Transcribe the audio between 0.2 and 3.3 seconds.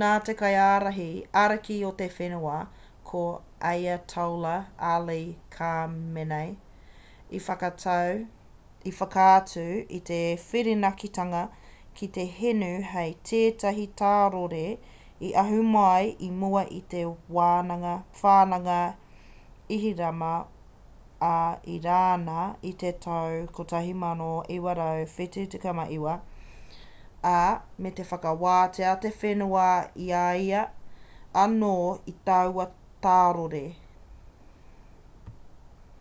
te kaiārahi ariki o te whenua a